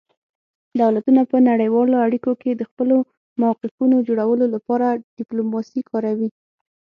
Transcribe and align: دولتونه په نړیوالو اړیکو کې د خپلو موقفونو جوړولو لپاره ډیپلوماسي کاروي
دولتونه 0.79 1.21
په 1.31 1.37
نړیوالو 1.49 1.95
اړیکو 2.05 2.31
کې 2.41 2.51
د 2.55 2.61
خپلو 2.69 2.97
موقفونو 3.41 3.95
جوړولو 4.07 4.45
لپاره 4.55 4.87
ډیپلوماسي 5.17 5.81
کاروي 5.89 6.29